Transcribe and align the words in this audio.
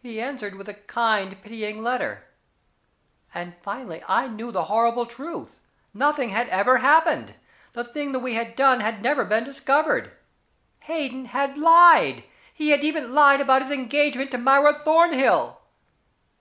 He 0.00 0.20
answered 0.20 0.54
with 0.54 0.68
a 0.68 0.74
kind 0.74 1.42
pitying 1.42 1.82
letter 1.82 2.24
and 3.34 3.56
finally 3.62 4.00
I 4.06 4.28
knew 4.28 4.52
the 4.52 4.66
horrible 4.66 5.06
truth. 5.06 5.58
Nothing 5.92 6.28
had 6.28 6.48
ever 6.50 6.76
happened. 6.78 7.34
The 7.72 7.82
thing 7.84 8.12
we 8.22 8.34
had 8.34 8.54
done 8.54 8.78
had 8.78 9.02
never 9.02 9.24
been 9.24 9.42
discovered. 9.42 10.12
Hayden 10.82 11.24
had 11.24 11.58
lied. 11.58 12.22
He 12.52 12.70
had 12.70 12.84
even 12.84 13.12
lied 13.12 13.40
about 13.40 13.62
his 13.62 13.72
engagement 13.72 14.30
to 14.30 14.38
Myra 14.38 14.78
Thornhill. 14.84 15.60